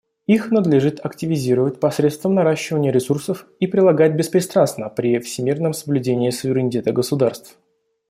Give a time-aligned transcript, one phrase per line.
[0.25, 7.59] Их надлежит активизировать посредством наращивания ресурсов и прилагать беспристрастно, при всемерном соблюдении суверенитета государств.